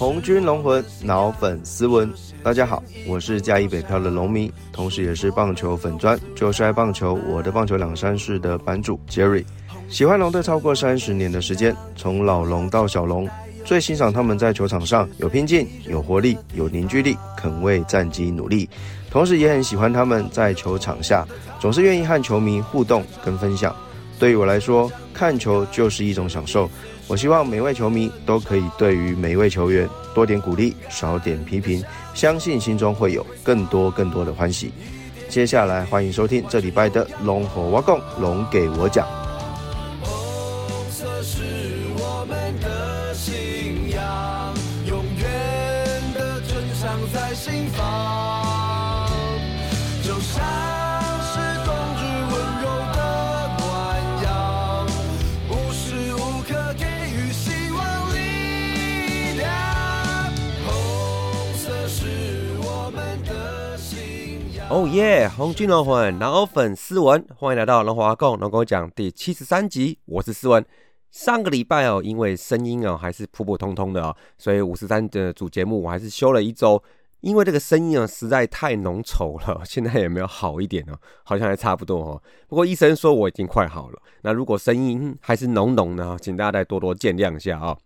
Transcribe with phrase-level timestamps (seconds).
[0.00, 2.10] 红军龙魂脑粉斯文，
[2.42, 9.44] 大家好，我是嘉义北漂的龙迷，同时也是棒球粉砖，就是爱棒球，我的棒球两山市的版主 Jerry，
[9.90, 13.28] 喜欢龙队超过三十年的时间，从老龙到小龙，
[13.62, 18.70] 最欣赏他们在球场上有拼劲、有活力、有凝聚力，肯为战绩努力，
[19.10, 21.28] 同时也很喜欢他们在球场下
[21.60, 23.76] 总是愿意和球迷互动跟分享。
[24.18, 26.70] 对于我来说，看球就是一种享受。
[27.10, 31.82] 我希望每位球迷都可以对于每一位球员多点鼓励，少点批评，
[32.14, 34.72] 相信心中会有更多更多的欢喜。
[35.28, 39.08] 接下来欢迎收听这礼拜的龙火挖共龙给我讲。
[40.04, 41.42] 红色是
[41.98, 44.54] 我们的信仰，
[44.86, 49.10] 永远的尊上在心房，
[50.04, 50.69] 就像
[64.70, 65.28] 哦耶！
[65.28, 70.64] 红军龙魂老粉斯文，欢迎来到龙华共龙跟我讲第七十三集，我是斯文。
[71.10, 76.80] 上个礼拜哦，因为声音哦还是普普通通的哦，所以五十三的主节目我还是休了一周，
[77.20, 82.22] 因为这个声音啊实在太浓稠了，现在也没有好一点哦，好像还差不多哦。
[82.46, 87.76] 不过医生说我已经快好了，那如果声音还是浓浓的哦，请大家再多多见谅一下啊、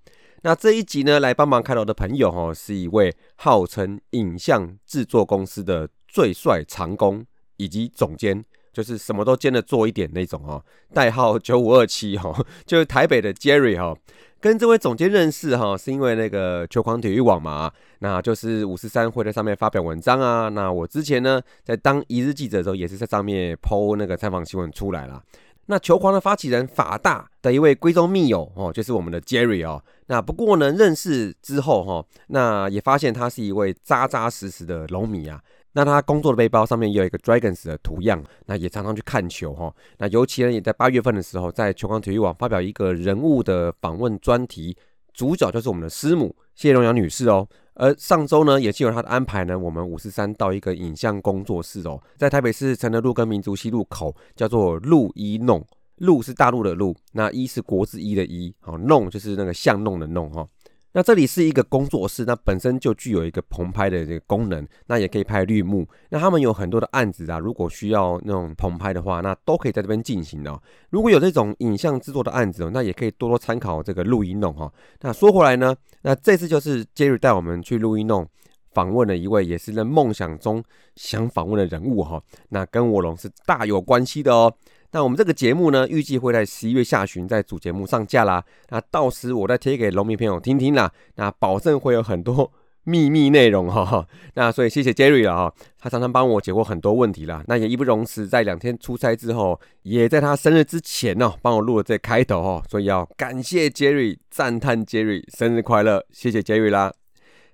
[0.42, 7.26] 那这一集呢，来帮忙开头的朋友哦，是一位号称影像制作公司的最帅长工
[7.56, 13.98] 以及总监，就是什么都兼着做一点那种哦，代号九五二七哦， 就是台北的 Jerry 哈、哦。
[14.40, 20.48] 跟这位总监认识哈、是因为那个球狂体育网嘛，那就是五十三会在上面发表文章啊。
[20.50, 25.20] 那我之前呢，在当一日记者的时候，也是在上面 PO 那个采访新闻出来啦。
[25.66, 29.82] 那球狂的发起人法大的一位闺中密友哦，就是我们的 Jerry 哦。
[30.08, 35.40] 那不过呢，认识之后哈、那也发现他是一位扎扎实实的龙迷啊。
[35.74, 39.74] 那他工作的背包上面也有一个 Dragons 的图样，那也常常去看球哈。
[39.98, 44.76] 那尤其呢，也在八月份的时候，在球狂体育网发表一个人物的访问专题，
[45.12, 47.46] 主角就是我们的师母谢荣阳女士哦。
[47.74, 55.64] 而上周呢，也是有他的安排呢，我们五十三到一个影像工作室哦，在台北市承德路跟民族西路口，叫做路一弄。
[55.98, 60.44] 路是大陆的路，那一是国字一的一，好弄就是那个巷弄的弄哈。
[60.94, 65.84] 那这里是一个工作室，那本身就具有一个棚拍的这个功能，那也可以拍绿幕。
[66.10, 78.26] 那他们有很多的案子啊，如果需要那种棚拍的话，那都可以在这边进行的、如果有这种影像制作的案子哦，那也可以多多参考这个录音弄哈、那说回来呢，那这次就是 Jerry 带我们去录音弄。
[78.72, 80.60] 访问了一位也是在梦想中
[80.96, 84.52] 想访问的人物哈、那跟我龙是大有关系的哦。
[84.94, 88.44] 那我们这个节目呢，预计会在十一月下旬在主节目上架啦。
[88.68, 90.88] 那到时我再贴给农民朋友听听啦。
[91.16, 92.52] 那保证会有很多
[92.84, 97.42] 秘密内容哈、那所以谢谢 Jerry 了哈、他常常帮我解惑很多问题啦。
[97.48, 102.62] 那也义不容辞，在两天出差之后，也在他生日之前哦，帮我录了这开头哦。
[102.70, 106.92] 所以要感谢 Jerry，赞叹 Jerry 生日快乐，谢谢 Jerry 啦。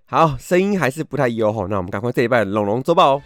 [0.05, 3.23] 好，声音还是不太优吼，那我们赶快这一拜龙龙周报哦。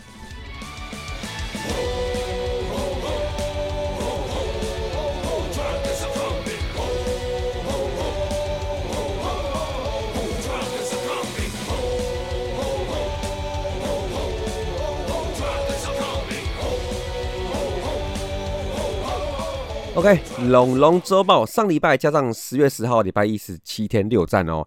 [19.97, 20.19] OK，
[20.49, 24.67] 龙龙周报上礼拜加上十月十号礼拜一十七天六战哦。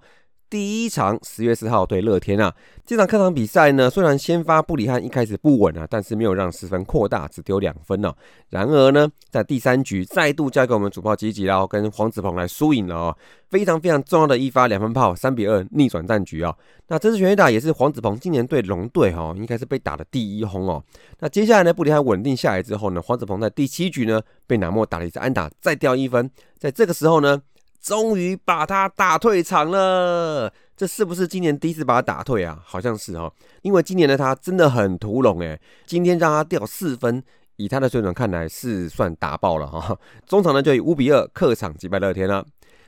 [0.50, 2.54] 第一场十月四号对乐天啊，
[2.86, 8.16] 这场客场比赛呢，虽然先发布里汉一开始不稳啊，但是没有让失分扩大，只丢两分哦。
[8.50, 13.18] 然而呢，在第三局再度交给我们主炮吉吉后跟黄子鹏来输赢了哦，
[13.50, 16.56] 非常非常重要的一发两分炮，三比二逆转战局啊、
[16.88, 20.82] 那这次全垒打也是黄子鹏今年对龙队哈、应该是被打的第一轰哦。
[21.20, 27.42] 那接下来呢，布里汉稳定下来之后呢，黄子鹏在第七局呢被南莫打了一次安打，再掉一分，在这个时候呢。
[27.82, 32.60] 终于把他打退场了，这是不是今年第一次把他打退啊？
[32.66, 33.32] 好像是哦，
[33.62, 37.24] 因为今年的他真的很屠龙诶，今天让他掉四分，
[37.56, 39.98] 以他的水准看来是算打爆了哈、
[40.28, 42.46] 中场呢就以五比二客场击败乐天了。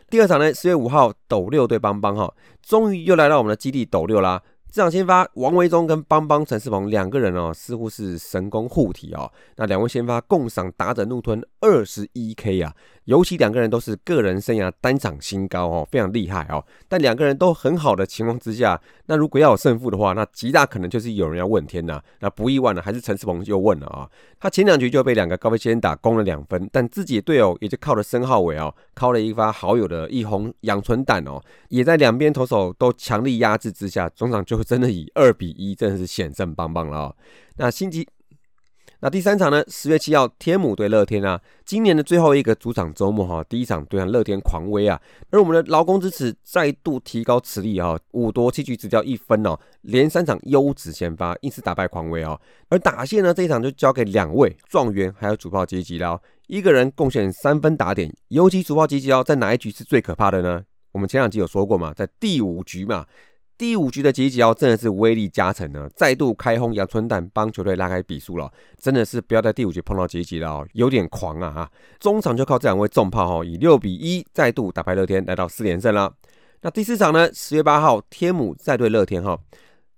[0.09, 4.41] 第二场呢，十月五号斗六对邦邦哈，终于又来到我们的基地斗六啦。
[4.71, 9.31] 这场先发王维忠跟邦邦陈世鹏两个人哦，似乎是神功护体哦。
[9.55, 12.73] 那两位先发共赏打者怒吞二十一 K 啊。
[13.05, 16.63] 尤其两个人都是个人生涯单场新高哦，非常厉害哦。
[16.87, 21.99] 但两个人都很好的情况之下，那如果要有胜负的话，那极大可能就是有人要问天呐。
[22.19, 24.07] 那不意外呢，还是陈世鹏又问了啊。
[24.39, 37.15] 他前两局就被两个高飞先打攻了两分，但自己的队友也就靠着申浩伟哦，靠了一发好友的一红养春弹哦，也在两边投手都强力压制之下，中场就真的以二比一，真的是险胜棒棒了哦。
[37.57, 38.07] 那星级。
[39.01, 39.63] 那第三场呢？
[39.69, 44.99] 十月七号，天母对乐天啊，今年的最后一个主场周末哈，第一场对上乐天狂威啊，
[45.29, 52.37] 而我们的劳工支持再度提高实力啊，五夺七局只掉一分哦，连三场优质先发，因此打败狂威哦。
[52.67, 60.61] 而打线呢，这一场就交给两位状元还有主炮吉吉了，一个人贡献三分打点，尤其主炮吉吉哦，在哪一局是最可怕的呢？
[60.91, 63.05] 我们前两集有说过嘛，在第五局嘛。
[63.59, 68.49] 第五局的吉吉奥真的是威力加成呢，再度开轰杨春蛋，帮球队拉开比数了。
[68.77, 71.71] 真的是不要在第五局碰到吉吉了哦，有点狂啊哈！
[71.99, 76.09] 中场就靠这两位重炮哈，以六比一再度打败乐天，来到四连胜了。
[76.61, 77.29] 那第四场呢？
[77.33, 79.37] 十月八号，天母再对乐天哈。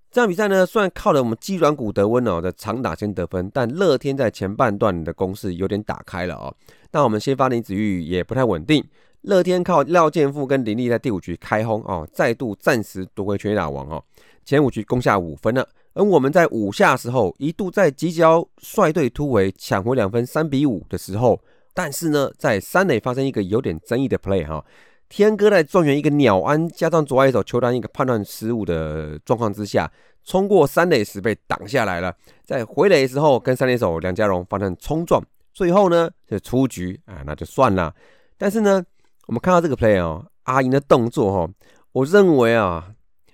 [0.09, 6.51] 这场比赛呢，虽然靠了我们鸡软骨德温哦的长打先得分，但乐天在前半段的攻势有点打开了哦。
[6.91, 8.83] 那我们先发林子玉也不太稳定。
[9.21, 14.03] 乐天靠廖健富跟林立在第五局开轰哦，再度暂时夺回全垒打王哦。
[14.43, 21.39] 前五局攻下五分了，而我们在五下时候一度在急脚率队突围抢回两分，三比五的时候，
[21.75, 24.65] 但是呢，在三垒发生一个有点争议的 play 哈，
[25.07, 29.89] 天哥在状元一个鸟安加上左外手球单一个判断失误的状况之下，
[30.23, 32.11] 冲过三垒时被挡下来了，
[32.43, 37.93] 在回垒时候跟三垒手梁家荣发生冲撞，最后呢是出局啊，那就算了，
[38.35, 38.83] 但是呢。
[39.27, 41.53] 我们看到这个 play 哦，阿银的动作哈，
[41.91, 42.91] 我认为啊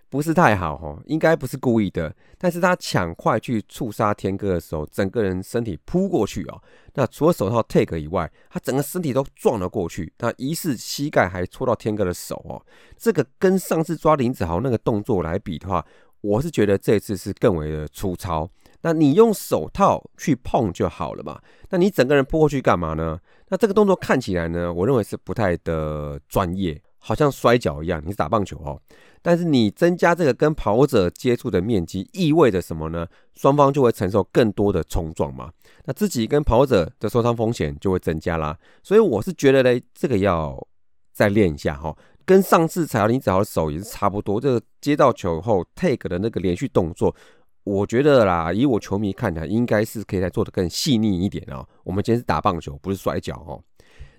[0.09, 2.13] 不是太好哈，应该不是故意的。
[2.37, 6.61] 但是他抢快去触杀天哥的时候，整个人身体扑过去哦。
[6.93, 10.13] 那除了手套 take 以外，他整个身体都撞了过去。
[10.19, 12.61] 那疑似膝盖还戳到天哥的手哦。
[12.95, 15.83] 这个跟上次抓林子豪那个动作来比的话，
[16.21, 18.49] 我是觉得这次是更为的粗糙。
[18.81, 21.41] 那你用手套去碰就好了嘛？
[21.69, 23.19] 那你整个人扑过去干嘛呢？
[23.49, 28.01] 那这个动作看起来呢，我认为是不太的专业，好像摔跤一样。
[28.05, 28.79] 你是打棒球哦，
[29.21, 33.07] 但是你增加这个跟跑者接触的面积，意味着什么呢？
[33.35, 35.49] 双方就会承受更多的冲撞嘛。
[35.85, 38.57] 那自己跟跑者的受伤风险就会增加啦。
[38.83, 40.61] 所以我是觉得嘞，这个要
[41.13, 41.95] 再练一下哈。
[42.25, 47.15] 跟上次踩到林子豪的手也是差不多，这个接到球后 take 的那个连续动作。
[47.67, 51.67] 我觉得啦，以我球迷看来，应该是可以再做的更细腻一点哦。
[51.83, 53.61] 我们今天是打棒球，不是摔跤哦。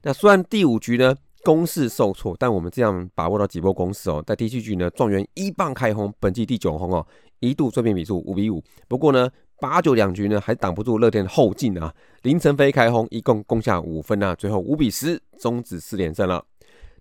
[0.03, 4.23] 那虽然第五局呢攻势受挫，但我们这样把握到几波攻势哦。
[4.27, 7.07] 在第七局呢，状元一棒开轰，本季第九轰哦，
[7.41, 8.63] 一度追平比数五比五。
[8.87, 11.95] 不过呢，八九两局呢还挡不住乐天的后劲啊。
[12.23, 16.45] 林晨飞开轰，一共攻下五分啊，最后五比十终止四连胜了。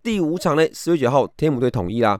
[0.01, 2.17] 第五场呢，十月九号天母队统一啦。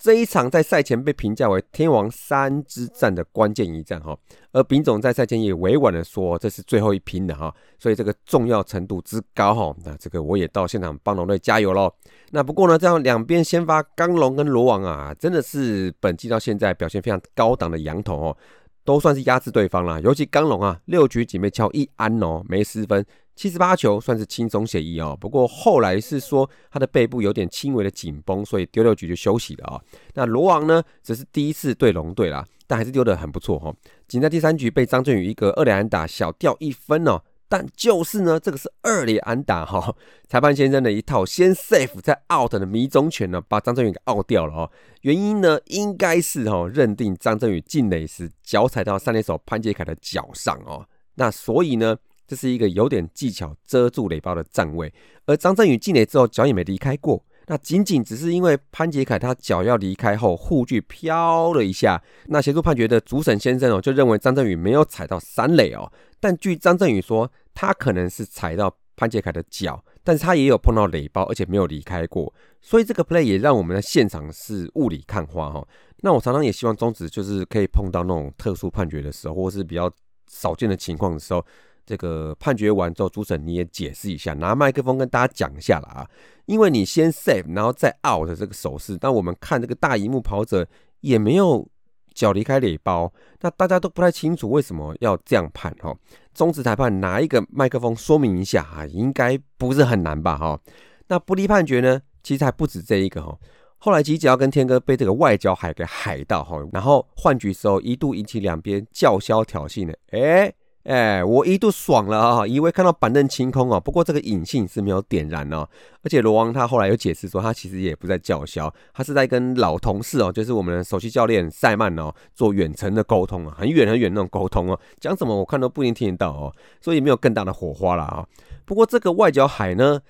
[0.00, 4.16] 这一场在赛前被评价为天王山之战的关键一战哈，
[4.50, 11.92] 而丙总在赛前也委婉的说这是最后一拼的哈，所以这个重要程度之高哈，那这个我也到现场帮龙队加油喽。
[12.30, 18.36] 那不过呢，这样两边先发刚龙跟罗王啊，真的是本季到现在表现非常高档的羊头哦，
[18.84, 20.00] 都算是压制对方了。
[20.00, 23.04] 尤其刚龙啊，六局仅被敲一安哦，没失分。
[23.40, 29.80] 七十八球算是轻松写意哦，不过后来是说他的背部有点轻微的紧绷，所以丢六局就休息了啊。
[30.12, 33.74] 那罗王呢，只是第一次对龙队啦，但还是丢得很不错哈。
[34.06, 39.96] 仅在第三局被张振宇一个二连安打小掉一分哦，但就是呢，这个是二连安打哈。
[40.28, 44.70] 裁判先生的一套先 safe 再 out 的迷踪拳呢，把张振宇给 out 掉了哦。
[45.00, 50.84] 原因呢，应该是哈认定张振宇进垒时脚踩到三垒手潘杰凯的脚上哦，
[51.14, 51.96] 那所以呢。
[52.30, 54.94] 这是一个有点技巧遮住垒包的站位，
[55.26, 75.66] 而张振宇进垒之后脚也没离开过，那仅仅只是因为潘杰凯他脚要离开后护具飘了一下，那协助判决的主审先生哦就认为张振宇没有踩到三垒哦，但据张振宇说他可能是踩到潘杰凯的脚，但是他也有碰到垒包，而且没有离开过，所以这个 play 也让我们的现场是雾里看花哈。
[76.02, 79.90] 那我常常也希望中止就是可以碰到那种特殊判决的时候，或是比较
[80.28, 81.44] 少见的情况的时候。
[81.90, 86.08] 这个判决完之后，主审你也解释一下，拿麦克风跟大家讲一下了啊，
[86.46, 90.64] 因为你先 save，然后再 out 的这个手势，但我们看这个大荧幕跑者
[91.00, 91.66] 也没有
[92.14, 95.92] 脚离开垒包，那大家都不太清楚为什么要这样判哈。
[96.32, 100.60] 中止裁判拿一个麦克风说明一下啊，应该不是很难吧哈。
[101.08, 103.36] 那不利判决呢，其实还不止这一个哈。
[103.78, 110.54] 后来吉吉要跟天哥被这个外交海给海到哈，然后换局时候一度引起两边叫嚣挑衅的，哎。
[110.84, 113.78] 哎，我一度爽了啊，以为看到板凳清空哦。
[113.78, 115.68] 不过这个引信是没有点燃哦。
[116.02, 124.80] 而且罗王他后来有解释说，他其实也不在叫嚣，他是在跟老同事哦，就是我们的首席教练塞曼哦，做远程的沟通啊，很远很远那种沟通哦。
[124.98, 128.26] 讲什么我看都不一定听得到哦，所以没有更大的火花了啊。
[128.64, 130.00] 不过这个外角海呢，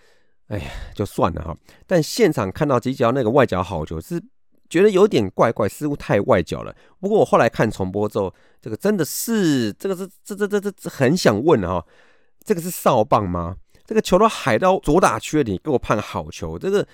[0.46, 1.56] 哎呀，就算了哈。
[1.86, 4.22] 但现场看到几脚那个外角好球是。
[4.70, 6.74] 觉得有点怪怪，似乎太外角了。
[7.00, 11.84] 不过我后来看重播之后，这个真的是这个是这这这这很想问哈，
[12.44, 13.56] 这个是哨棒吗？
[13.84, 16.86] 这个球都海到左打区了，你给我判好球，这个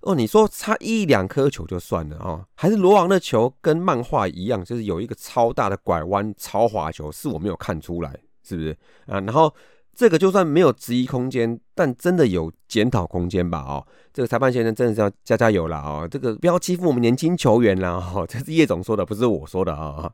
[0.00, 9.20] 哦，你说差一两颗球就算了啊，还是罗王的球跟漫画一样，就是有一个超大的拐弯超滑球，是我没有看出来，是不是啊？
[9.20, 9.54] 然后。
[9.94, 13.58] 这个就算没有质疑空间，但真的有检讨空间吧？
[13.60, 16.08] 哦，这个裁判先生真的是要加加油了啊！
[16.08, 20.10] 这个不要欺负我们年轻球员了哈， 这是叶总说的，不是我说的啊。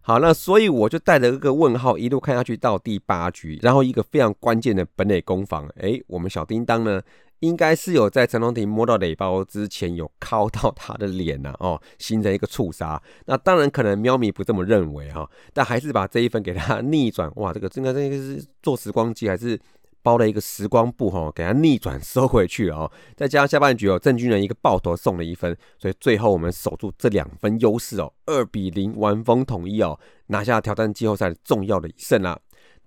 [0.00, 7.02] 好，那所以我就带着一个问号一路看下去到第八局，然后一个非常关键的本垒攻防，哎，我们小叮当呢？
[7.40, 13.00] 应该是有在陈龙廷摸到垒包之前有敲到他的脸呐，哦，形成一个触杀。
[13.26, 17.30] 那当然可能喵咪不这么认为哈，但还是把这一分给他逆转。
[17.36, 19.58] 哇，这个应该这个是做时光机还是
[20.02, 22.92] 包了一个时光布哈，给他逆转收回去了哦。
[23.16, 32.38] 再加上下半局哦，郑军人一个爆头送了一分，所以最后我们守住这两分优势哦，二比零完封统一哦，拿下挑战季后赛重要的一胜啦。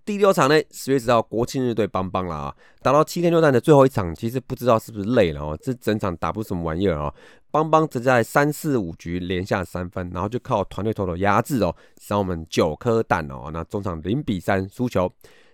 [0.05, 7.13] 第六场呢，十月十号国庆日对邦邦啦啊，打到七天六战的最后一场，其实不知道是不是累了哦，这整场打不出什么玩意儿哦。
[7.51, 11.75] 邦邦只在三四五局连下三分，然后就靠团队投手压制哦，
[12.07, 15.11] 让我们九颗蛋哦，那中场零比三输球。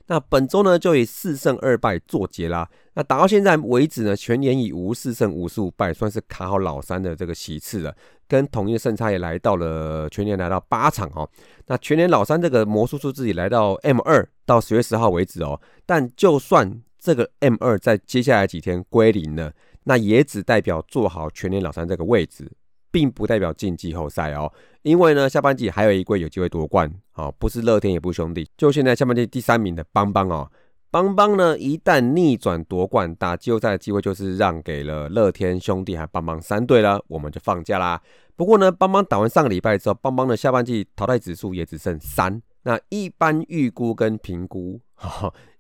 [0.08, 2.70] 那本周呢，就以四胜二败作结啦。
[2.94, 7.96] 那打到现在为止呢，全年以五四胜五十五败，算是卡好老三的这个席次了。
[8.28, 11.30] 跟统一的胜差也来到了全年来到八场哦。
[11.68, 15.60] 那全年老三这个魔术数字也来到 M 二，到十月十号为止哦。
[15.86, 22.52] 但就算这个 M 二在接下来几天归零了，那也只代表做好全年老三这个位置，
[22.96, 24.50] 并不代表进季后赛哦。
[24.84, 30.50] 因为呢，下半季还有一季有机会夺冠哦，不是乐天也不是兄弟，就现在下半季第三名的邦邦哦。
[30.90, 38.02] 邦邦呢，一旦逆转夺冠，打季后赛的机会就是让给了乐天兄弟还邦邦三队了，我们就放假啦。
[38.38, 42.42] 不过呢，邦邦打完上个礼拜之后，邦邦的下半季淘汰指数也只剩三。
[42.64, 44.80] 那一般预估跟评估，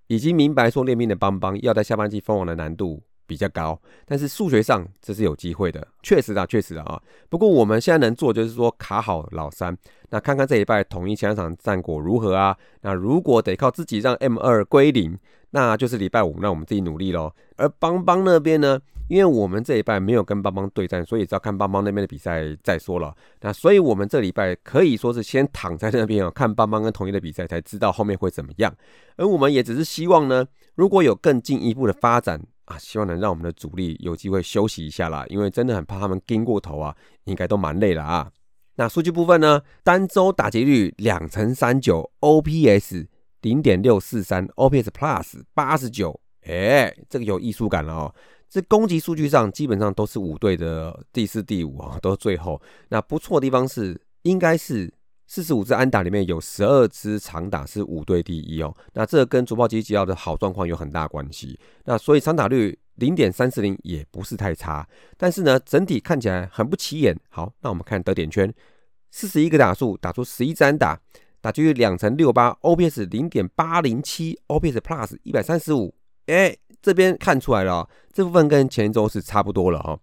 [0.08, 3.04] 已经明白说练兵的邦邦要在下半季封王的难度。
[3.26, 7.02] 比较高，但是数学上这是有机会的，确实啊，确实啊。
[7.30, 9.76] 不过我们现在能做就是说卡好老三，
[10.10, 12.56] 那看看这一拜统一前两场战果如何啊？
[12.82, 15.18] 那如果得靠自己让 M 二归零，
[15.52, 17.36] 那就是礼拜五让我们自己努力咯。
[17.58, 23.16] 而邦邦那边呢，因为我们这一拜没有跟邦邦对战，所以只要看邦邦那边的比赛再说了。
[23.42, 28.74] 那所以我们这礼拜可以说是先躺在那边哦，看邦邦跟统一的比赛，才知道后面会怎么样。
[29.18, 30.46] 而我们也只是希望呢，
[30.76, 32.42] 如果有更进一步的发展。
[32.66, 36.96] 啊，希望能让我们的主力有机会休息一下啦，因为真的很怕他们盯过头啊，
[37.26, 38.28] 应该都蛮累了啊。
[38.78, 43.06] 那数据部分呢，单周打击率两成三九，OPS
[43.42, 48.16] 零点六四三，OPS Plus 八十九，哎，这个有艺术感了哦。
[48.50, 52.62] 这攻击数据上基本上都是五队的第四、第五啊，都是最后。
[52.90, 54.94] 那不错的地方是，应该是。
[55.28, 61.60] 四十五支安打里面有十二支长打是五队第一哦，那这跟主炮吉吉奥的好状况有很大关系。
[61.86, 64.88] 那所以长打率零点三四零也不是太差，
[65.18, 67.20] 但是呢，整体看起来很不起眼。
[67.30, 68.54] 好，那我们看得点圈，
[69.10, 71.02] 四十一个打数打出十一支安打，
[71.42, 75.96] 打击率两成六八，OPS 零点八零七，OPS Plus 一百三十五。
[76.28, 79.98] 哎，这边看出来了，这部分跟前一周是差不多了哈。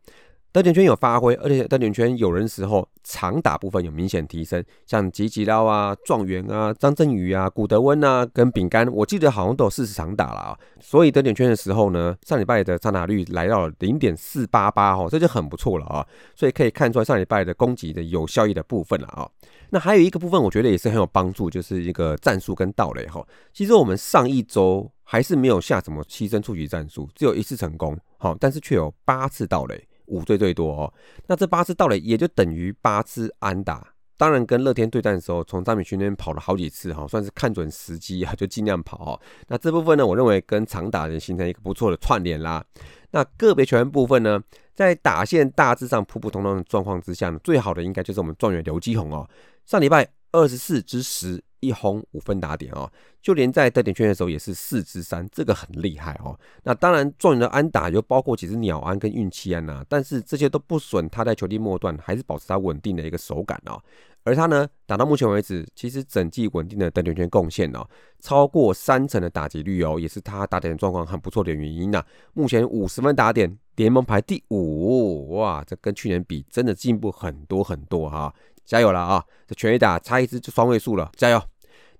[0.51, 10.59] 得点圈有发挥，而且得点圈有人时候长打部分有明显提升，像吉吉捞啊、状元啊、张振宇啊、古德温啊跟饼干，我记得好像都有四十场打了啊。
[10.81, 16.05] 所以得点圈的时候呢，上礼拜的长打率来到了零点四八八哦，这就很不错了啊。
[16.35, 19.31] 所以可以看出来上礼拜的攻击的有效益的部分了啊。
[19.71, 23.25] 那还有一个部分，我觉得也是很有帮助，就是一个战术跟道垒哈。
[23.55, 29.87] 其实我们上一周还是没有下什么牺牲出局战术，只有一次成功，好，但是却有八次盗垒。
[30.07, 30.95] 五队最多哦，
[31.26, 33.92] 那这八次盗垒也就等于八次安打。
[34.16, 39.21] 当然，跟乐天对战的时候，从张敏勋那边跑了好几次哈，算是看准时机啊，就尽量跑。
[39.49, 42.64] 那这部分呢，我认为跟长打人形成一个不错的串联啦。
[43.11, 44.42] 那个别球员部分呢，
[44.75, 49.28] 在打线大致上普普通通的状况之下呢，最好的应该就是我们状元刘基宏哦。
[49.66, 51.45] 上礼拜二十四之十。
[51.62, 52.90] 一轰五分打点哦，
[53.23, 56.38] 就连在得点圈的时候也是四支三，这个很厉害哦。
[56.64, 63.81] 那当然，状元的安打就包括几只鸟安跟运气安呐，但是这些都不损他在球季末段还是保持他稳定的一个手感哦。
[64.25, 67.88] 而他呢，打到目前为止，其实整季稳定的得点圈贡献哦，
[68.21, 72.04] 超过三成的打击率哦，也是他打点状况很不错的原因呐。
[72.35, 78.33] 目前五十分打点，联盟排第五，哇，这跟去年比真的进步很多很多哈，
[78.64, 79.25] 加油了啊！
[79.49, 81.42] 这全垒打差一支就双位数了，加油！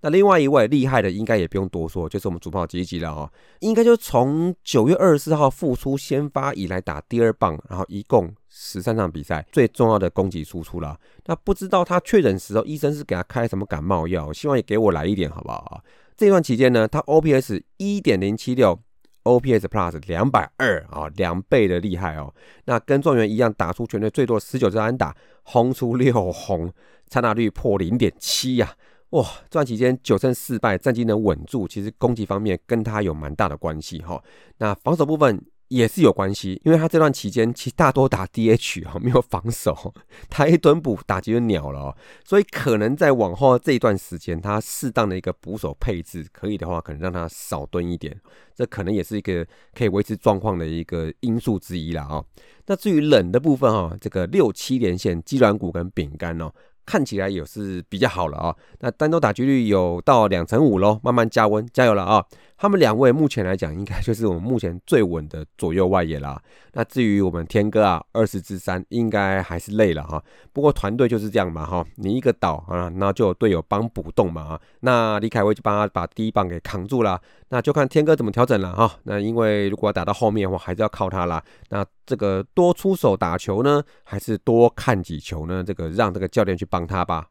[0.03, 3.31] 那另外一位厉害的，应该也不用多说，就是我们主炮吉吉了哦。
[3.61, 10.99] 应该就从九月二十四号复出先发以来打第二棒，然后一共十三场比赛，最重要的攻击输出了。
[11.27, 15.83] 那不知道他确诊时候医生是给他开什么感冒药，希望也给我来一点好不好？
[16.17, 18.77] 这段期间呢，他 OPS 一点零七六
[19.23, 22.35] ，OPS Plus 两百二啊，两倍的厉害哦。
[22.65, 26.73] 那跟状元一样，打出全队最多十九支安打，轰出六轰，
[27.07, 28.75] 参打率破零点七呀。
[29.13, 34.23] 哇，这段期间九胜四败，战绩能稳住，其实攻击方面跟他有蛮大的关系哈。
[34.57, 35.39] 那防守部分
[35.69, 39.93] 也是有关系，因为他这段期间其实大多打 DH 哈，没有防守，
[40.31, 41.97] 他一蹲补打击就鸟了哦。
[42.25, 48.19] 所以可能在往后这一段时间，他适当的一个捕手配置，可以的话，可能让他少蹲一点，
[48.55, 52.25] 这可能也是一个可以维持状况的一个因素之一了啊。
[52.65, 56.51] 那至于冷的部分哈，这个六七连线鸡软骨跟饼干哦。
[56.85, 62.25] 看起来也是比较好了啊，那单周打击率有到两成五喽，慢慢加温，加油了啊！
[62.63, 66.41] 他们两位目前来讲，应该就是我们目前最稳的左右外野啦。
[66.75, 70.23] 那至于我们天哥啊，二十之三，应该还是累了哈。
[70.53, 74.61] 不过团队就是这样嘛哈，你一个倒啊，那就有队友帮补动嘛啊。
[74.79, 78.95] 那李凯威就帮他把第一棒给扛住了，那就看天哥怎么调整了哈。
[79.03, 81.43] 那因为如果要打到后面的话，还是要靠他啦。
[81.71, 85.65] 那这个多出手打球呢，还是多看几球呢？
[85.65, 87.27] 这个让这个教练去帮他吧。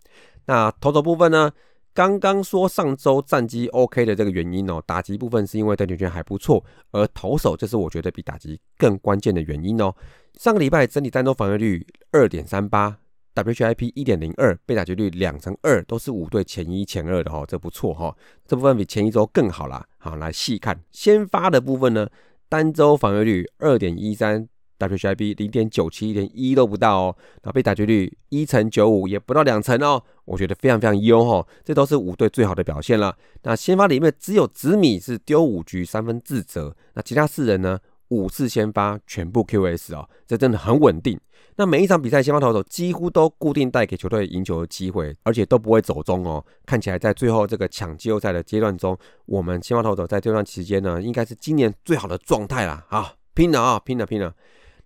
[0.48, 1.50] 那投手部分呢？
[1.94, 9.94] 刚刚说上周战绩 OK 的这个原因哦，打击部分是因为得点圈还不错，而投手这是我觉得比打击更关键的原因哦。
[10.40, 12.98] 上个礼拜整体单周防御率二点三八
[13.36, 18.16] ，WHIP 一点零二，被打击率两成二，都是五队前一前二的哈，这不错哈。
[18.48, 19.86] 这部分比前一周更好啦。
[19.98, 22.08] 好，来细看先发的部分呢，
[22.48, 24.48] 单周防御率二点一三。
[24.88, 27.16] WHIP 零点九七，连一都不到哦。
[27.44, 30.02] 那被打击率一成九五，也不到两成哦。
[30.26, 33.16] 我觉得非常非常优哈，这都是五队最好的表现了。
[33.44, 41.20] 那先发里面只有紫米是丢五局三分自责，那其他四人呢五次先发全部 QS 哦，这真的很稳定。
[41.58, 46.44] 那每一场比赛先发投手几乎都固定带给球队赢球的机会，而且都不会走中哦。
[46.66, 53.14] 看起来在最后这个抢季后赛的阶段中，我们先发投手在这段期间呢，应该是今年最好的状态了啊！
[53.34, 54.34] 拼了啊，拼了拼了！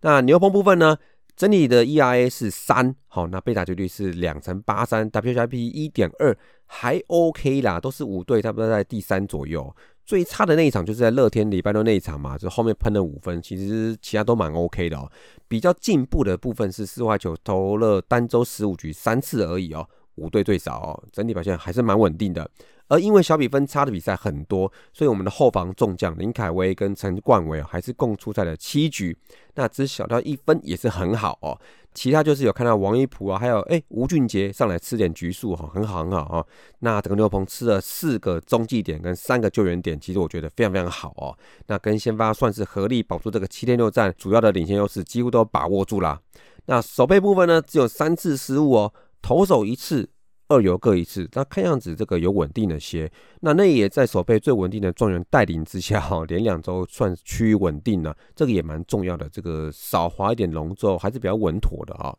[0.06, 0.96] 那牛棚部分呢？
[1.36, 6.38] 整体的 ERA 是三，好，那贝塔绝率是两成八三，WHIP 一点二，
[6.68, 9.76] 还 OK 啦，都是五队差不多在第三左右。
[10.06, 15.12] 最差的那一场就是在乐天礼拜六那一场嘛，就后面喷了五分，其实其他都蛮 OK 的哦。
[15.48, 22.48] 比较进步的部分是四坏球投了单周十五局三次而已哦，五队最少哦，整体表现还是蛮稳定的。
[22.88, 29.18] 而因为小比分差的比赛很多，所以我们的后防众将林凯威跟陈冠伟还是共出赛了七局，
[29.56, 31.60] 那只小到一分也是很好哦。
[31.94, 36.46] 其他就是有看到王一普啊，还有哎吴俊杰上来吃点局数哈，很好很好哦。
[36.80, 41.36] 那整个牛棚吃了四个中继点跟三个救援点，其实我觉得非常非常好哦。
[41.68, 46.20] 那跟先发算是合力保住这个七天六战主要的领先优势，几乎都把握住了。
[46.66, 50.10] 那守备部分呢，只有三次失误哦，投手一次。
[50.48, 53.12] 二游各一次，那看样子这个有稳定的些。
[53.42, 59.28] 那那也在守备最稳定的状元带领之下，哈，连两周算趋于稳定了，这个也蛮重要的。
[59.30, 62.16] 这个少滑一点龙舟还是比较稳妥的啊。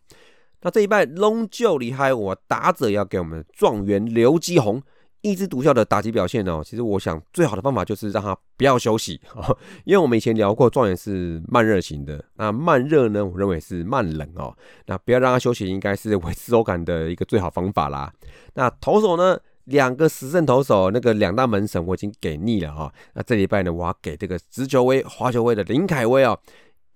[0.63, 4.83] 那这一拜龙就厉害，我打者要给我们状元刘基宏。
[5.23, 9.21] 一枝独秀的打击表现哦，其实我想最好的方法就是让他不要休息，
[9.85, 18.13] 因为我们以前聊过状元是慢热型的，那慢热呢，我认为是慢冷哦，那不要让他休息，应该是维持手感的一个最好方法啦。
[18.55, 26.39] 那投手呢，两个实胜投手，那个两大门神我已经给腻了哈，那这礼拜呢，我要给这个直球威、滑球威的林凯威哦。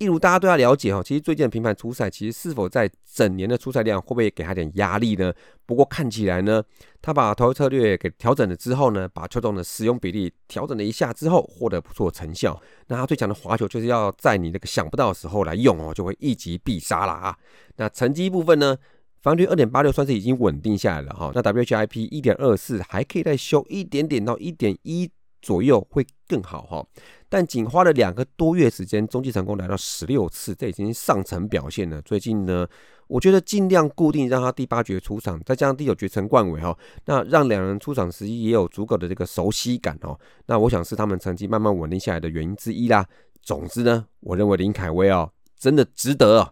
[0.01, 5.31] 一如大家对他了解哈，其实最近的频繁出赛，其实是否在整年的出赛量会不会给他点压力呢？
[5.67, 6.63] 不过看起来呢，
[7.03, 12.59] 他把投球策略给调整了之后呢，把球种的使用比例调整了一下之后，获得不错成效。
[12.87, 17.37] 那他最强的滑球就是要在你那个想不到的时候来用哦，就会一击必杀了啊。
[17.77, 18.75] 那成绩部分呢，
[19.21, 21.31] 防御率二点八六算是已经稳定下来了哈。
[21.35, 25.11] 那 WHIP 一点二四还可以再修一点点到一点一
[25.41, 26.87] 左右会更好哈。
[27.29, 32.03] 但仅花了两个多月时间，中继成功来到十六次，这已经上层表现了。
[32.03, 32.67] 最近呢，
[33.07, 40.19] 我觉得尽量固定让他第八局出场，再加上第九局陈冠伟哈，那让两人出场时也有足够的这个熟悉感哦。
[40.47, 43.07] 那我想是他们成绩慢慢稳定下来的原因之一啦。
[43.43, 46.51] 总之呢，我认为林凯威哦，真的值得。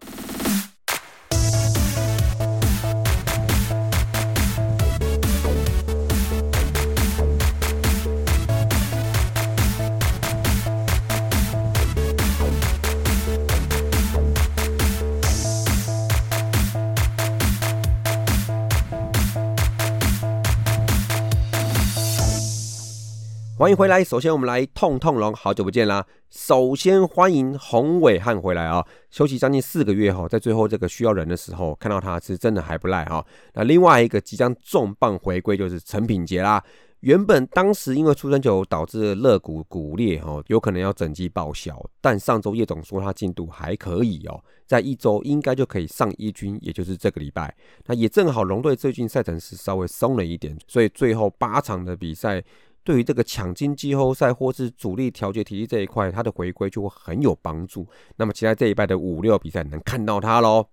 [23.59, 24.01] 欢迎回来。
[24.01, 26.05] 首先，我们来痛痛龙，好久不见啦。
[26.29, 33.21] 首先欢迎洪伟汉回来啊，休息将近四个月哈，在最后这个需要人的时候，看到他是真的还不赖哈。
[33.55, 36.63] 那另外一个即将重磅回归就是陈品杰啦。
[37.01, 47.53] 原本当时因为出生球导致肋骨骨裂哈，有可能要整季报销，但上周叶总说他进度还可以哦，在一周应该就可以上一军，也就是这个礼拜。
[47.87, 52.41] 那也正好龙队最近赛程是稍微松了一点，所以最后八场的比赛。
[52.83, 57.87] 对于这个抢金季后赛或是主力调节体系这一块，它的回归就会很有帮助。
[58.15, 60.65] 那么期待这一拜的五六比赛能看到它喽。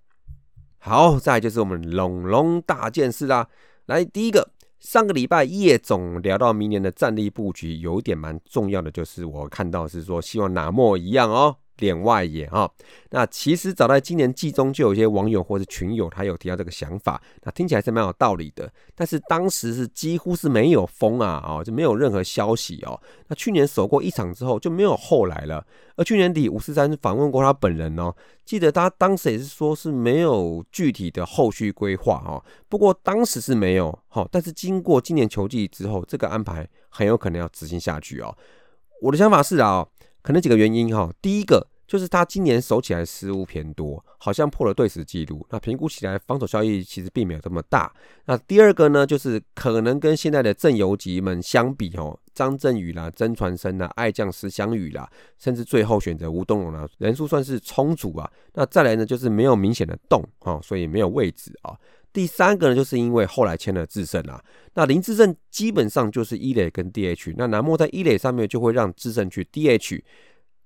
[0.79, 3.49] 好，再就是我们龙龙大件事啦。
[3.87, 11.57] 来，第一个，上个礼拜叶总聊到明年的战力布局，有一点蛮重要的，就是我看到是说希望拿莫一样哦。
[11.79, 12.71] 脸外野哈，
[13.11, 18.71] 那其实早在今年季中就有一些网友或者群友，他有提到这个想法，那听起来是蛮有道理的。
[18.95, 22.99] 但是当时是几乎是没有风啊，哦，就没有任何消息哦。
[23.29, 25.65] 那去年守过一场之后就没有后来了。
[25.97, 32.43] 而去年底五四三访问过他本人哦，记得他当时也是说是没有具体的后续规划哦。
[32.69, 38.37] 不过当时是没有好，但是经过今年球季之后，这个安排很有可能要执行下去哦。
[39.03, 39.87] 我的想法是啊。
[40.27, 45.47] 可能几个原因哈，第一个就是他今年守起来失误偏多，好像破了队史记录。
[45.51, 47.95] 那评估起来防守效益其实并没有这么大。
[48.25, 55.09] 那第二个呢，就是可能跟现在的正游击们相比哦，张振宇啦、曾传生啦、爱将石祥宇啦，
[55.39, 58.29] 甚至最后选择吴东龙啦，人数算是充足啊。
[58.55, 61.79] 那再来呢，就是没有明显的动哈，所以没有位置啊。
[62.17, 70.01] 第三个呢，就是因为后来签了智胜啊，那林智胜基本上就是一垒跟 DH，那南莫在一垒上面就会让智胜去 DH，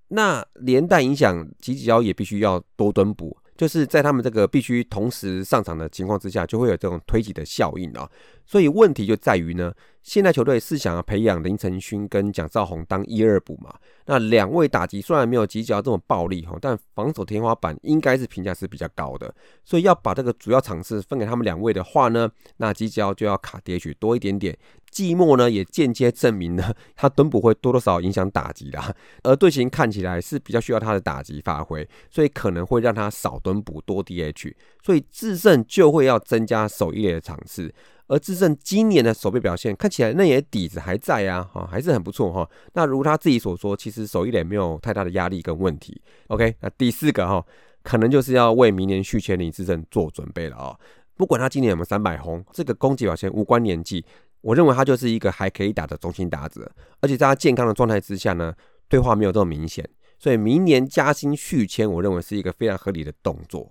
[0.07, 3.37] 那连带影响吉吉腰也必须要多蹲补。
[3.61, 8.11] 就是在他们这个必须同时上场的情况之下，就会有这种推挤的效应啊。
[8.47, 9.71] 所以问题就在于呢，
[10.03, 13.75] 现在球队是想要培养林承勋跟蒋兆宏当一二补嘛。
[14.07, 19.33] 那两位打击虽然没有吉脚这么暴力哈，但防守天花板应该是评价是比较高的。
[19.63, 24.57] 所以要把这个主要场次分给他们两位的话呢，那吉脚就要卡跌取多一点点。
[24.93, 37.73] 寂寞呢，也间接证明了 他蹲补会多多少少影响打击啦， 而队形看起来是比较需要他的打击发挥，所以可能会让他少蹲补多 DH，所以智胜就会要增加守一垒的场次，
[38.09, 42.49] 而智胜今年的守备表现看起来那也底子还在啊，哈，还是很不错哈。
[42.73, 46.01] 那如他自己所说，其实守一垒没有太大的压力跟问题。
[46.29, 47.45] OK，那第四个哈，
[47.85, 50.77] 可能就是要为明年续签林智胜做准备了啊。
[51.17, 54.05] 不管他今年有没有三百轰，这个攻击表现无关年纪。
[54.41, 58.55] 我认为他就是一个还可以打的中心打者，而且在他健康的状态之下呢，
[58.89, 63.71] 退化没有这么明显，所以明年加薪续签，我认为是一个非常合理的动作。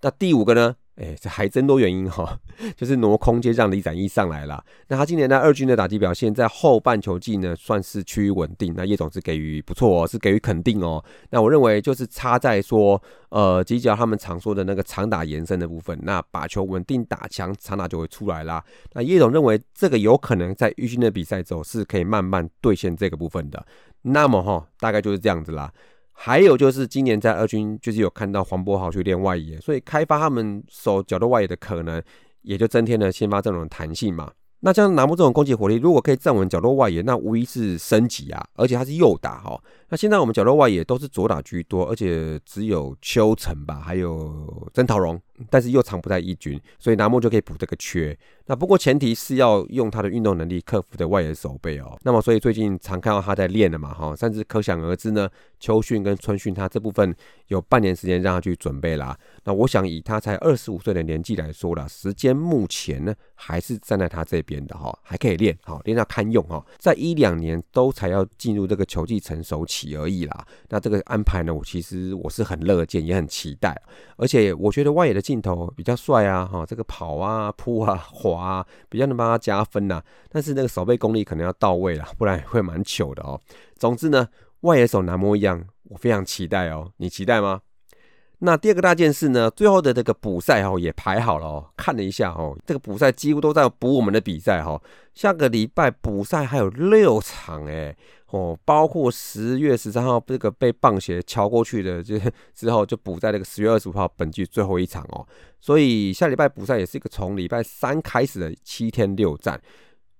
[0.00, 0.76] 那第五个呢？
[1.00, 2.36] 哎，这还真多原因哈，
[2.76, 4.62] 就是挪空间让李展毅上来了。
[4.88, 8.74] 那他今年在二军的打击表现，在后半球季呢，算是趋于稳定。
[8.76, 11.02] 那叶总是给予不错哦，是给予肯定哦。
[11.30, 18.64] 那我认为就是差在说，呃，犄角他们常说的那个长打延伸的部分，那把球稳定打强，长打就会出来啦。
[18.94, 23.64] 那叶总认为这个有可能在预军的比赛之后是可以慢慢兑现这个部分的。
[24.02, 25.72] 那么哈，大概就是这样子啦。
[26.20, 32.02] 还有就是今年在二军就是有看到黄博豪去练外野，所以开发他们守角落外野的可能，
[32.42, 34.32] 也就增添了先发阵容的弹性嘛。
[34.60, 38.44] 那像南木这种攻击火力，如果可以站稳角落外野，那无疑是升级啊！
[38.54, 39.56] 而且他是右打哈。
[39.90, 48.16] 那现在我们角落外野都是左打居多，而且只有邱成吧，还有曾桃荣，但是又藏不在一军，所以拿木就可以补这个缺。
[48.44, 51.98] 那不过前提是要用他的运动能力克服的外野手背哦。
[52.02, 55.28] 那么所以最近常看到他在练的嘛哈，甚至可想而知呢，
[55.60, 57.14] 秋训跟春训他这部分
[57.46, 59.18] 有半年时间让他去准备啦。
[59.44, 70.46] 那我想以他才二十五岁的年纪来说了，时间目前呢还是站在他这边的哈，还可以练好，练到堪用哈，在一两年都才要进入这个球技成熟期起而已啦。
[70.68, 73.80] 那这个安排呢，我其实我是很乐见，也很期待，
[74.16, 80.02] 而且我觉得外野的镜头比较帅啊哈，这个跑啊、扑啊、 滑啊，比较能帮他加分呐。
[80.28, 83.40] 但是那个守备功力可能要到位了，不然 会蛮糗的哦。
[83.76, 84.26] 总之呢，
[84.62, 87.60] 外野手男模一样，我非常期待哦，你期待吗？
[88.40, 89.50] 那第二个大件事呢？
[89.50, 94.80] 最后的这个补赛哦也排好了哦，看了一下哦，这个补赛几乎都在补我们的比赛哈。
[95.12, 97.96] 下个礼拜补赛还有六场哎
[98.30, 102.18] 哦，包括十月十三号这个被棒鞋敲过去的，就
[102.54, 105.26] 之后就补在那个十月二十五号本季最后一场哦。
[105.60, 109.60] 所以下礼拜补赛也是一个从礼拜三开始的七天六战。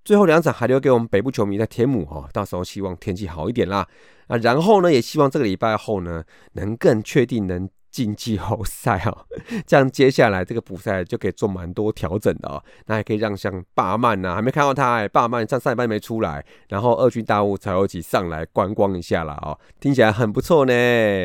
[0.05, 3.87] 最后两场还留给我们北部球迷在天母哈，到时候希望天气好一点啦。
[4.29, 9.27] 啊，然后呢，也希望这个礼拜后呢，能更确定能晋级后赛哦，
[9.67, 12.63] 这样接下来这个补赛就可以做蛮多调整的哦。
[12.87, 20.73] 那还可以让像霸曼呐，还没看到他哎，霸曼上赛班没出来，然后二军大物才有起上来观光一下了哦，听起来很不错呢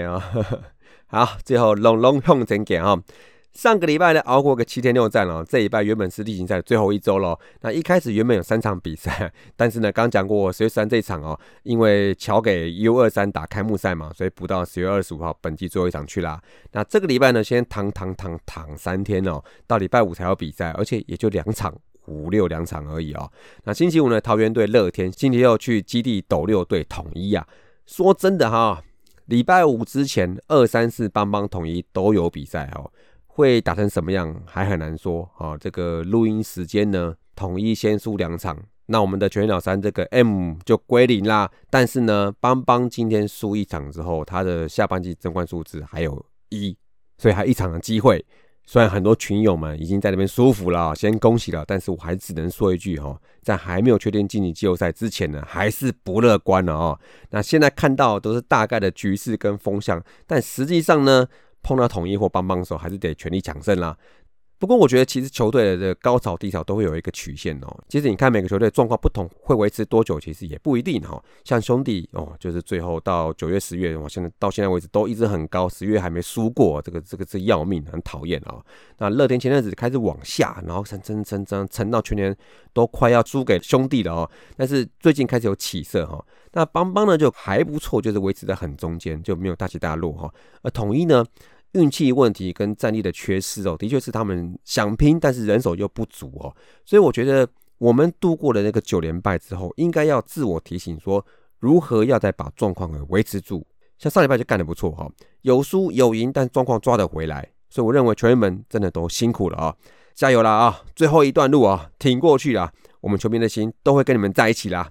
[0.10, 0.24] 啊。
[1.08, 2.98] 好，最后龙龙向前给啊。
[3.54, 5.46] 上个礼拜呢，熬过个七天六战了。
[5.46, 7.38] 这礼拜原本是例行赛最后一周了。
[7.62, 16.42] 那一开始原本有三场比赛，但是呢，刚讲过十月三这一场哦，因为乔给 U 二三打开幕赛嘛，所以补到十月二十五号本季最后一场去啦。
[16.72, 21.72] 那这个礼拜呢，先躺躺躺躺三天哦，到礼拜五才有比赛，而且也就两场，
[22.08, 23.32] 五六两场而已哦。
[23.66, 27.48] 那星期五呢，桃园队乐天，星期六去基地斗六队统一啊。
[27.86, 28.82] 说真的哈，
[29.28, 32.92] 礼拜五之前二三四邦邦统一都有比赛哦。
[33.36, 35.58] 会打成什么样还很难说啊！
[35.58, 41.50] 这个录音时间呢，统一先输两场，那我们的全鸟三这个 M 就归零啦。
[41.72, 46.78] 但是呢，邦邦今天输一场之后，他的下半季争冠数字还有一，
[47.18, 48.24] 所以还一场的机会。
[48.66, 57.00] 虽然很多群友们已经在那边舒服了，先恭喜了，但是我还只能说一句哈，在还没有确定晋级季后赛之前呢，还是不乐观了哦。
[57.32, 61.26] 那现在看到都是大概的局势跟风向，但实际上呢？
[61.64, 63.98] 碰到统一或帮帮手，还是得全力抢胜啦。
[64.64, 67.84] 不过我觉得，其实球队的高潮低潮都会有一个曲线哦。
[67.90, 71.22] 其实你看每个球队状况不同，会维持多久，其实也不一定哈。
[71.44, 78.56] 像兄弟哦，就是最后到九月、十月，我现在到现在为止都一直很高，十月还没输过，这个这个是要命，很讨厌啊。
[79.00, 82.34] 那乐天前阵子开始往下，然后沉沉沉沉沉到全年
[82.72, 84.32] 都快要输给兄弟了哦。
[84.56, 86.24] 但是最近开始有起色哈。
[86.54, 90.34] 那邦邦呢就还不错，就是维持在很中间，就没有大起大落哈。
[90.62, 91.26] 而统一呢？
[91.74, 96.56] 运气问题跟战力的缺失哦，的确是他们想拼，但是人手又不足哦，
[96.86, 101.26] 所以我觉得我们度过了那个九连败之后，应该要自我提醒说，
[101.60, 103.66] 如何要再把状况给维持住。
[104.00, 105.10] 像上礼拜就干得不错哈，
[105.42, 109.76] 有输有赢，但状况抓得回来，所以我认为球员们真的都辛苦了啊，
[110.14, 114.90] 加油了啊，最后一段路啊，挺过去了，我们球迷的心都会跟你们在一起啦。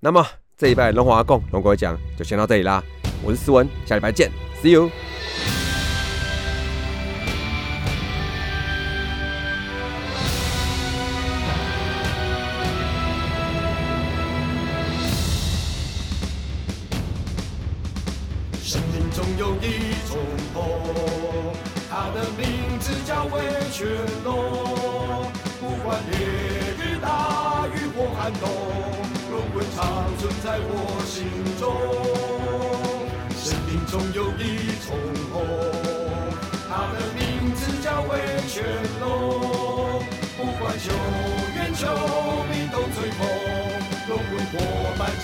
[0.00, 0.24] 那么
[0.56, 2.82] 这一拜龙华共龙哥讲就先到这里啦，
[3.24, 4.30] 我是思文，下礼拜见
[4.62, 4.90] ，See you。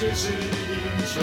[0.01, 1.23] 皆是英雄。